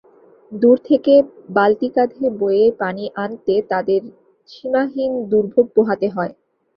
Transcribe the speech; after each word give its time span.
দূর 0.51 0.77
থেকে 0.85 1.13
বালতি 1.49 1.87
কাঁধে 1.95 2.25
বয়ে 2.39 2.65
পানি 2.81 3.03
আনতে 3.15 3.55
তাঁদের 3.71 4.01
সীমাহীন 4.49 5.11
দুর্ভোগ 5.31 5.65
পাহাতে 5.75 6.07
হয়। 6.15 6.33